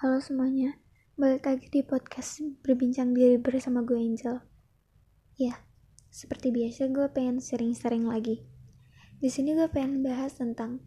[0.00, 0.80] Halo semuanya,
[1.20, 4.40] balik lagi di podcast berbincang diri bersama gue Angel.
[5.36, 5.60] Ya,
[6.08, 8.40] seperti biasa gue pengen sering-sering lagi.
[9.20, 10.80] Di sini gue pengen bahas tentang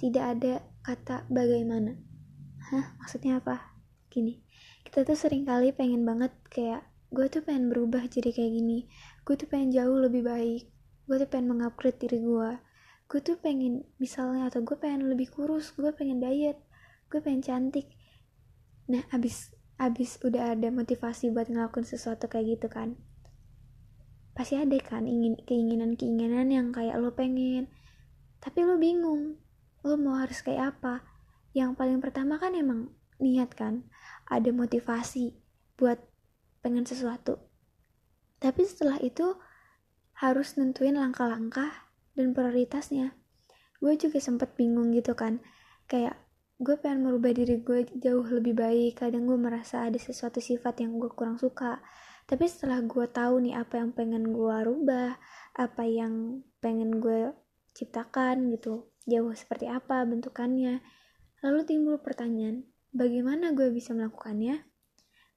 [0.00, 2.00] tidak ada kata bagaimana.
[2.72, 3.76] Hah, maksudnya apa?
[4.08, 4.40] Gini,
[4.88, 8.88] kita tuh sering kali pengen banget kayak gue tuh pengen berubah jadi kayak gini.
[9.28, 10.64] Gue tuh pengen jauh lebih baik.
[11.04, 12.56] Gue tuh pengen mengupgrade diri gue.
[13.04, 16.56] Gue tuh pengen misalnya atau gue pengen lebih kurus, gue pengen diet,
[17.12, 17.92] gue pengen cantik
[18.86, 22.96] nah abis abis udah ada motivasi buat ngelakuin sesuatu kayak gitu kan
[24.36, 27.72] pasti ada kan ingin keinginan keinginan yang kayak lo pengen.
[28.36, 29.40] Tapi lo bingung
[29.80, 31.00] lo mau harus kayak apa?
[31.56, 33.88] Yang paling pertama kan emang niat kan
[34.28, 35.32] ada motivasi
[35.80, 35.96] buat
[36.60, 37.40] pengen sesuatu.
[38.36, 39.40] Tapi setelah itu
[40.20, 43.16] harus nentuin langkah-langkah dan prioritasnya.
[43.80, 45.40] Gue juga sempet bingung gitu kan
[45.88, 46.20] kayak
[46.56, 49.04] gue pengen merubah diri gue jauh lebih baik.
[49.04, 51.84] Kadang gue merasa ada sesuatu sifat yang gue kurang suka.
[52.26, 55.14] Tapi setelah gue tahu nih apa yang pengen gue rubah
[55.56, 57.30] apa yang pengen gue
[57.76, 60.82] ciptakan gitu jauh seperti apa bentukannya
[61.44, 64.64] lalu timbul pertanyaan bagaimana gue bisa melakukannya?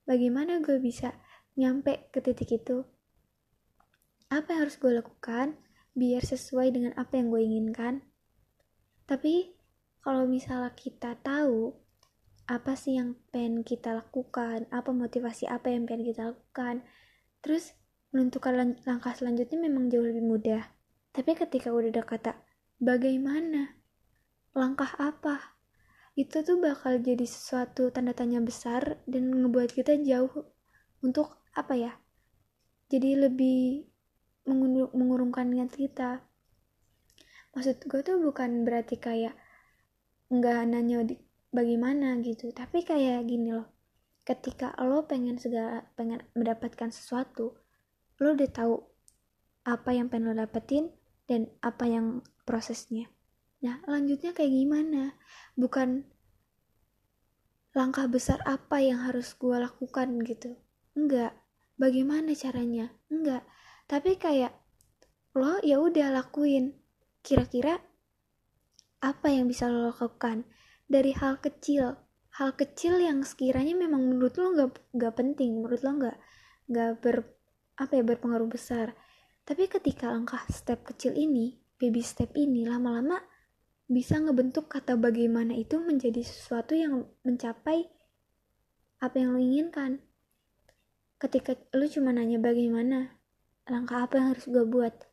[0.08, 1.14] Bagaimana gue bisa
[1.60, 2.88] nyampe ke titik itu?
[4.32, 5.60] Apa yang harus gue lakukan
[5.94, 7.94] biar sesuai dengan apa yang gue inginkan?
[9.06, 9.59] Tapi
[10.00, 11.76] kalau misalnya kita tahu
[12.50, 16.82] apa sih yang pengen kita lakukan, apa motivasi apa yang pengen kita lakukan,
[17.46, 17.78] terus
[18.10, 20.66] menentukan langkah selanjutnya memang jauh lebih mudah.
[21.14, 22.32] Tapi ketika udah ada kata
[22.82, 23.78] bagaimana,
[24.58, 25.60] langkah apa,
[26.18, 30.50] itu tuh bakal jadi sesuatu tanda tanya besar dan ngebuat kita jauh
[31.06, 31.94] untuk apa ya?
[32.90, 33.86] Jadi lebih
[34.98, 36.26] mengurungkan niat kita.
[37.54, 39.38] Maksud gue tuh bukan berarti kayak
[40.30, 41.06] nggak nanya
[41.50, 42.54] bagaimana gitu.
[42.54, 43.80] Tapi kayak gini loh
[44.30, 47.58] ketika lo pengen segala pengen mendapatkan sesuatu
[48.22, 48.78] lo udah tahu
[49.66, 50.94] apa yang pengen lo dapetin
[51.26, 53.10] dan apa yang prosesnya.
[53.66, 55.18] Nah lanjutnya kayak gimana?
[55.58, 56.06] Bukan
[57.74, 60.54] langkah besar apa yang harus gue lakukan gitu.
[60.94, 61.34] Enggak
[61.82, 62.94] bagaimana caranya?
[63.10, 63.42] Enggak
[63.90, 64.54] tapi kayak
[65.34, 66.78] lo ya udah lakuin.
[67.26, 67.82] Kira-kira
[69.00, 70.44] apa yang bisa lo lakukan?
[70.90, 71.96] Dari hal kecil.
[72.36, 76.18] Hal kecil yang sekiranya memang menurut lo nggak nggak penting menurut lo nggak
[76.72, 77.16] nggak ber
[77.80, 78.96] apa ya berpengaruh besar.
[79.44, 83.18] Tapi ketika langkah step kecil ini baby step ini lama-lama
[83.90, 87.90] bisa ngebentuk kata bagaimana itu menjadi sesuatu yang mencapai
[89.02, 90.04] apa yang lo inginkan.
[91.18, 93.18] Ketika lo cuma nanya bagaimana
[93.66, 95.09] langkah apa yang harus gue buat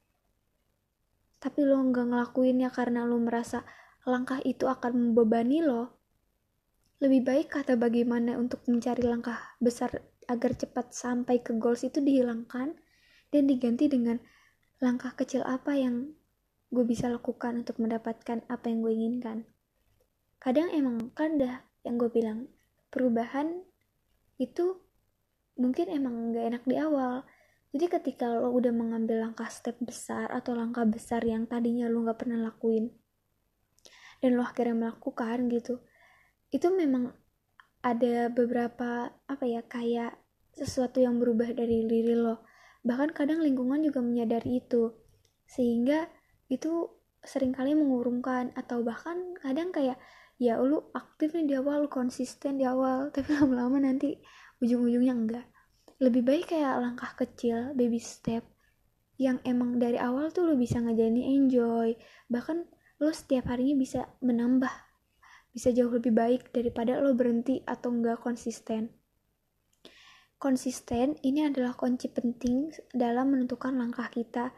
[1.46, 3.62] tapi lo nggak ngelakuinnya karena lo merasa
[4.02, 5.94] langkah itu akan membebani lo,
[6.98, 12.74] lebih baik kata bagaimana untuk mencari langkah besar agar cepat sampai ke goals itu dihilangkan
[13.30, 14.18] dan diganti dengan
[14.82, 16.18] langkah kecil apa yang
[16.74, 19.38] gue bisa lakukan untuk mendapatkan apa yang gue inginkan.
[20.42, 22.50] Kadang emang kan dah yang gue bilang
[22.90, 23.62] perubahan
[24.42, 24.82] itu
[25.54, 27.22] mungkin emang gak enak di awal
[27.76, 32.24] jadi ketika lo udah mengambil langkah step besar atau langkah besar yang tadinya lo gak
[32.24, 32.88] pernah lakuin
[34.24, 35.84] dan lo akhirnya melakukan gitu
[36.48, 37.12] itu memang
[37.84, 40.16] ada beberapa apa ya kayak
[40.56, 42.42] sesuatu yang berubah dari diri lo.
[42.82, 44.90] Bahkan kadang lingkungan juga menyadari itu
[45.46, 46.08] sehingga
[46.48, 46.90] itu
[47.22, 50.00] sering kali mengurungkan atau bahkan kadang kayak
[50.40, 54.18] ya lu aktif nih di awal konsisten di awal tapi lama-lama nanti
[54.62, 55.46] ujung-ujungnya enggak
[55.96, 58.44] lebih baik kayak langkah kecil baby step
[59.16, 61.96] yang emang dari awal tuh lo bisa ngejalanin enjoy.
[62.28, 62.58] Bahkan
[63.00, 64.72] lo setiap harinya bisa menambah
[65.56, 68.92] bisa jauh lebih baik daripada lo berhenti atau enggak konsisten.
[70.36, 74.52] Konsisten ini adalah kunci penting dalam menentukan langkah kita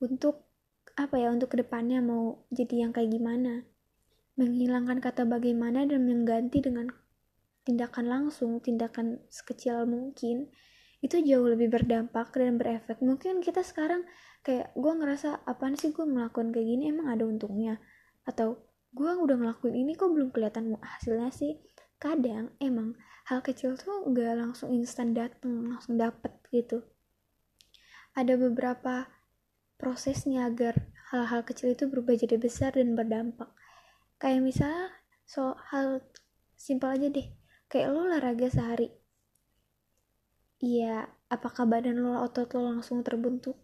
[0.00, 0.48] untuk
[0.96, 3.68] apa ya untuk ke depannya mau jadi yang kayak gimana.
[4.40, 6.88] Menghilangkan kata bagaimana dan mengganti dengan
[7.62, 10.50] tindakan langsung, tindakan sekecil mungkin,
[11.02, 13.02] itu jauh lebih berdampak dan berefek.
[13.02, 14.06] Mungkin kita sekarang
[14.46, 16.94] kayak gue ngerasa apaan sih gue melakukan kayak gini?
[16.94, 17.82] Emang ada untungnya?
[18.22, 18.62] Atau
[18.94, 21.58] gue udah ngelakuin ini kok belum kelihatan hasilnya sih?
[21.98, 22.94] Kadang emang
[23.26, 26.86] hal kecil tuh gak langsung instan dateng langsung dapet gitu.
[28.14, 29.10] Ada beberapa
[29.74, 30.78] prosesnya agar
[31.10, 33.50] hal-hal kecil itu berubah jadi besar dan berdampak.
[34.22, 34.86] Kayak misalnya
[35.26, 35.86] soal hal
[36.54, 37.41] simpel aja deh
[37.72, 38.92] kayak lo olahraga sehari.
[40.60, 43.56] Iya apakah badan lo otot lo langsung terbentuk?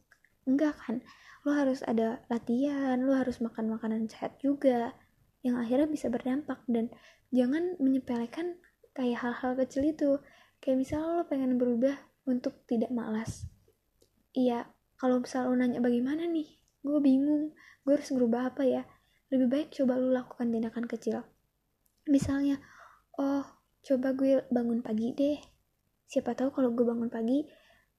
[0.49, 1.05] Enggak kan?
[1.45, 4.97] Lo harus ada latihan lo harus makan makanan sehat juga
[5.45, 6.65] yang akhirnya bisa berdampak.
[6.65, 6.89] Dan
[7.29, 8.57] jangan menyepelekan
[8.97, 10.11] kayak hal-hal kecil itu.
[10.65, 11.95] Kayak misalnya lo pengen berubah
[12.25, 13.45] untuk tidak malas.
[14.33, 16.57] Iya kalau misal lo nanya bagaimana nih?
[16.81, 17.53] Gue bingung.
[17.85, 18.83] Gue harus ngerubah apa ya?
[19.29, 21.21] Lebih baik coba lo lakukan tindakan kecil.
[22.09, 22.57] Misalnya
[23.21, 23.58] oh
[23.89, 25.41] coba gue bangun pagi deh.
[26.05, 27.49] Siapa tahu kalau gue bangun pagi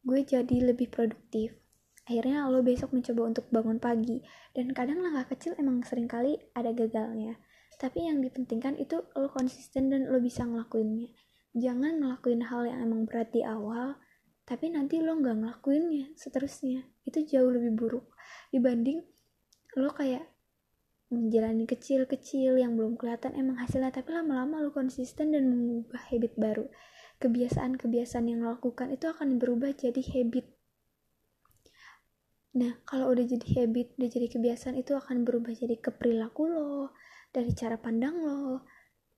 [0.06, 1.58] gue jadi lebih produktif.
[2.06, 4.22] Akhirnya lo besok mencoba untuk bangun pagi.
[4.54, 7.42] Dan kadang langkah kecil emang sering kali ada gagalnya.
[7.82, 11.10] Tapi yang dipentingkan itu lo konsisten dan lo bisa ngelakuinnya.
[11.58, 13.98] Jangan ngelakuin hal yang emang berat di awal
[14.46, 16.86] tapi nanti lo nggak ngelakuinnya seterusnya.
[17.06, 18.06] Itu jauh lebih buruk
[18.54, 19.02] dibanding
[19.78, 20.26] lo kayak
[21.10, 26.66] menjalani kecil-kecil yang belum kelihatan emang hasilnya tapi lama-lama lo konsisten dan mengubah habit baru.
[27.20, 30.46] Kebiasaan-kebiasaan yang lo lakukan itu akan berubah jadi habit.
[32.58, 36.94] Nah kalau udah jadi habit udah jadi kebiasaan itu akan berubah jadi ke perilaku lo
[37.34, 38.66] dari cara pandang lo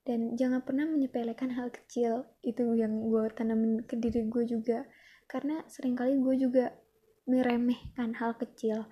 [0.01, 2.25] dan jangan pernah menyepelekan hal kecil.
[2.41, 4.87] Itu yang gue tanamin ke diri gue juga.
[5.29, 6.73] Karena sering kali gue juga
[7.29, 8.89] meremehkan hal kecil.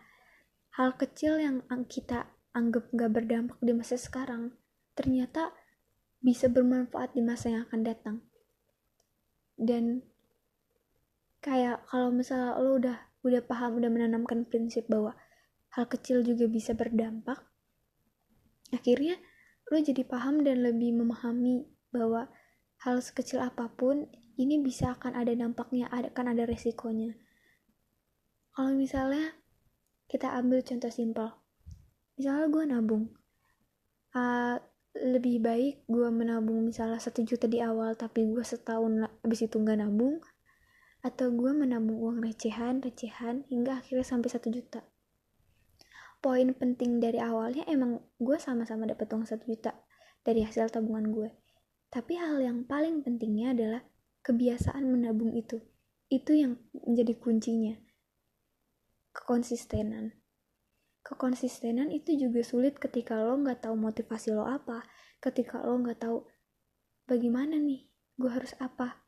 [0.78, 4.54] Hal kecil yang kita anggap gak berdampak di masa sekarang
[4.98, 5.54] ternyata
[6.20, 8.18] bisa bermanfaat di masa yang akan datang.
[9.56, 10.04] Dan
[11.40, 15.16] kayak kalau misalnya lo udah udah paham udah menanamkan prinsip bahwa
[15.76, 17.40] hal kecil juga bisa berdampak
[18.76, 19.20] akhirnya
[19.72, 22.28] lo jadi paham dan lebih memahami bahwa
[22.84, 24.08] hal sekecil apa pun
[24.40, 27.12] ini bisa akan ada dampaknya akan ada resikonya.
[28.56, 29.36] Kalau misalnya
[30.08, 31.39] kita ambil contoh simpel
[32.20, 33.04] misalnya gue nabung
[34.14, 34.60] uh,
[35.00, 39.80] lebih baik gue menabung misalnya satu juta di awal tapi gue setahun abis itu nggak
[39.80, 40.20] nabung
[41.00, 44.84] atau gue menabung uang recehan recehan hingga akhirnya sampai satu juta
[46.20, 49.72] poin penting dari awalnya emang gue sama-sama dapat uang satu juta
[50.24, 51.30] dari hasil tabungan gue.
[51.90, 53.82] Tapi hal yang paling pentingnya adalah
[54.22, 55.64] kebiasaan menabung itu.
[56.12, 57.76] Itu yang menjadi kuncinya.
[59.16, 60.19] Kekonsistenan.
[61.02, 64.84] Kekonsistenan itu juga sulit ketika lo nggak tahu motivasi lo apa,
[65.24, 66.28] ketika lo nggak tahu
[67.08, 67.88] bagaimana nih,
[68.20, 69.04] gue harus apa.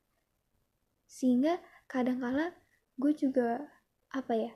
[1.05, 1.59] Sehingga
[1.91, 2.55] kadang-kala
[2.95, 3.67] gue juga
[4.11, 4.51] apa ya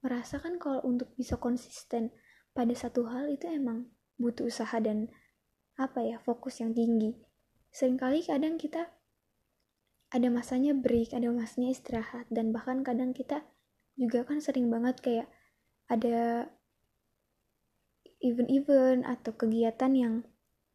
[0.00, 2.10] merasakan kalau untuk bisa konsisten
[2.50, 5.08] pada satu hal itu emang butuh usaha dan
[5.78, 7.14] apa ya fokus yang tinggi.
[7.70, 8.90] Seringkali kadang kita
[10.10, 13.46] ada masanya break ada masanya istirahat dan bahkan kadang kita
[13.94, 15.28] juga kan sering banget kayak
[15.86, 16.50] ada
[18.20, 20.14] event-event atau kegiatan yang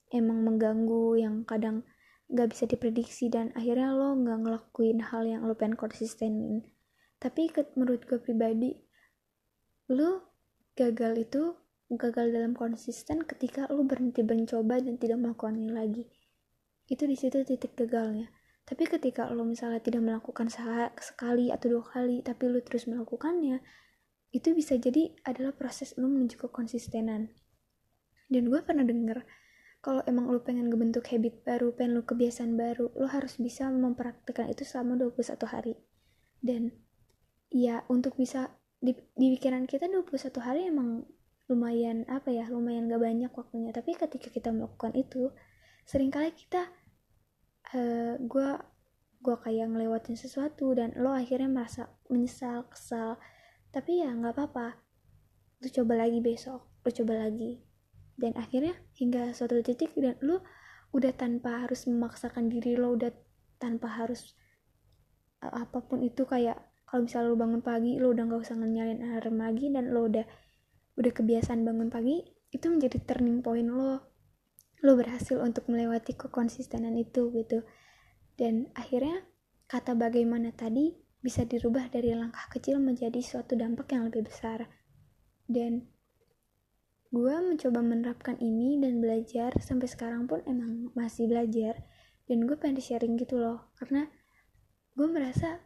[0.10, 1.86] emang mengganggu yang kadang
[2.30, 6.66] gak bisa diprediksi dan akhirnya lo gak ngelakuin hal yang lo pengen konsistenin.
[7.22, 8.74] Tapi menurut gue pribadi
[9.94, 10.18] lu
[10.74, 11.54] gagal itu
[11.94, 16.10] gagal dalam konsisten ketika lu berhenti mencoba dan tidak melakukannya lagi.
[16.90, 18.34] Itu di situ titik gagalnya.
[18.66, 20.50] Tapi ketika lo misalnya tidak melakukan
[20.98, 23.62] sekali atau dua kali tapi lu terus melakukannya
[24.36, 27.32] itu bisa jadi adalah proses lu menuju ke konsistenan
[28.30, 29.24] dan gue pernah denger
[29.86, 34.50] kalau emang lu pengen ngebentuk habit baru pengen lu kebiasaan baru lu harus bisa mempraktikkan
[34.50, 35.78] itu selama 21 hari.
[36.42, 36.74] Dan
[37.54, 38.50] ya untuk bisa
[38.82, 41.06] di, di pikiran kita 21 hari emang
[41.46, 43.70] lumayan apa ya lumayan gak banyak waktunya.
[43.70, 45.30] Tapi ketika kita melakukan itu
[45.86, 46.66] sering kali kita
[47.78, 48.50] uh, eh, gue
[49.22, 53.22] gue kayak ngelewatin sesuatu dan lo akhirnya merasa menyesal kesal
[53.76, 54.80] tapi ya nggak apa-apa.
[55.60, 57.60] Lo coba lagi besok lo coba lagi.
[58.16, 60.46] Dan akhirnya hingga suatu titik dan lo
[60.96, 63.12] udah tanpa harus memaksakan diri lo udah
[63.60, 64.38] tanpa harus
[65.44, 66.56] uh, apa pun itu kayak
[66.88, 70.24] kalau misalnya lo bangun pagi lo udah nggak usah nyalain alarm lagi dan lo udah
[70.96, 74.00] udah kebiasaan bangun pagi itu menjadi turning point lo.
[74.86, 77.68] Lo berhasil untuk melewati kekonsistenan itu gitu.
[78.40, 79.26] Dan akhirnya
[79.68, 80.94] kata bagaimana tadi
[81.26, 84.70] bisa dirubah dari langkah kecil menjadi suatu dampak yang lebih besar.
[85.50, 85.90] Dan
[87.10, 91.82] gue mencoba menerapkan ini dan belajar sampai sekarang pun emang masih belajar.
[92.30, 94.06] Dan gue pengen sharing gitu loh karena
[94.94, 95.66] gue merasa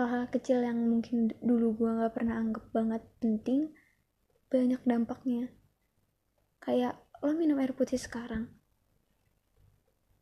[0.00, 3.68] hal-hal kecil yang mungkin dulu gue gak pernah anggap banget penting
[4.48, 5.52] banyak dampaknya.
[6.64, 8.48] Kayak lo minum air putih sekarang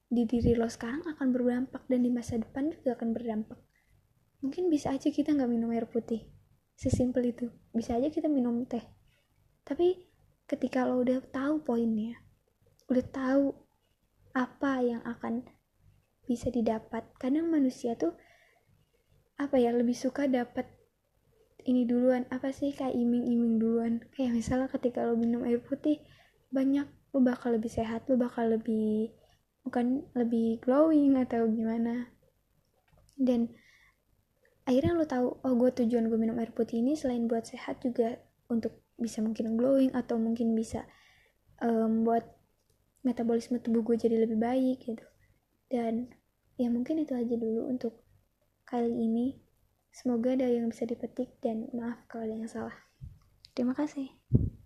[0.09, 3.61] di diri lo sekarang akan berdampak dan di masa depan juga akan berdampak
[4.41, 6.27] mungkin bisa aja kita nggak minum air putih.
[6.79, 7.51] Sesimpel itu.
[7.75, 8.83] Bisa aja kita minum teh.
[9.67, 10.09] Tapi
[10.49, 12.17] ketika lo udah tahu poinnya
[12.89, 13.53] udah tahu
[14.33, 15.45] apa yang akan
[16.25, 17.05] bisa didapat.
[17.21, 18.17] Kadang manusia tuh
[19.37, 20.65] apa ya lebih suka dapat
[21.69, 22.25] ini duluan.
[22.33, 24.01] Apa sih kayak iming-iming duluan.
[24.17, 26.01] Kayak misalnya ketika lo minum air putih
[26.49, 29.13] banyak lo bakal lebih sehat lo bakal lebih
[29.69, 32.09] bukan lebih glowing atau gimana.
[33.21, 33.53] Dan
[34.69, 38.21] akhirnya lo tahu oh gue tujuan gue minum air putih ini selain buat sehat juga
[38.53, 40.85] untuk bisa mungkin glowing atau mungkin bisa
[41.65, 42.27] um, buat
[43.07, 45.07] metabolisme tubuh gue jadi lebih baik gitu.
[45.71, 46.13] Dan
[46.59, 47.97] ya mungkin itu aja dulu untuk
[48.67, 49.39] kali ini.
[49.89, 52.77] Semoga ada yang bisa dipetik dan maaf kalau ada yang salah.
[53.57, 54.13] Terima kasih